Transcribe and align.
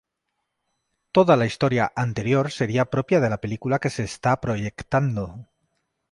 Toda 1.11 1.37
la 1.37 1.45
historia 1.45 1.91
anterior 1.95 2.49
sería 2.51 2.85
propia 2.89 3.19
de 3.19 3.29
la 3.29 3.39
película 3.39 3.77
que 3.77 3.91
se 3.91 4.01
está 4.01 4.41
proyectando. 4.41 5.47